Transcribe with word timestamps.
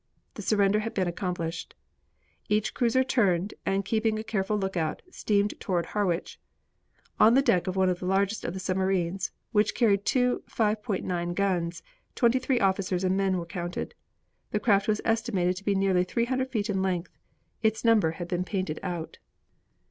The 0.33 0.41
surrender 0.41 0.79
had 0.79 0.95
been 0.95 1.07
accomplished. 1.07 1.75
Each 2.49 2.73
cruiser 2.73 3.03
turned, 3.03 3.53
and, 3.67 3.85
keeping 3.85 4.17
a 4.17 4.23
careful 4.23 4.57
lookout, 4.57 5.03
steamed 5.11 5.53
toward 5.59 5.85
Harwich. 5.85 6.39
On 7.19 7.35
the 7.35 7.41
deck 7.43 7.67
of 7.67 7.75
one 7.75 7.87
of 7.87 7.99
the 7.99 8.07
largest 8.07 8.43
of 8.43 8.55
the 8.55 8.59
submarines, 8.59 9.29
which 9.51 9.75
carried 9.75 10.03
two 10.03 10.41
5.9 10.49 11.35
guns, 11.35 11.83
twenty 12.15 12.39
three 12.39 12.59
officers 12.59 13.03
and 13.03 13.15
men 13.15 13.37
were 13.37 13.45
counted. 13.45 13.93
The 14.49 14.59
craft 14.59 14.87
was 14.87 15.01
estimated 15.05 15.55
to 15.57 15.63
be 15.63 15.75
nearly 15.75 16.03
300 16.03 16.49
feet 16.49 16.67
in 16.71 16.81
length. 16.81 17.19
Its 17.61 17.85
number 17.85 18.09
had 18.13 18.27
been 18.27 18.43
painted 18.43 18.79
out. 18.81 19.19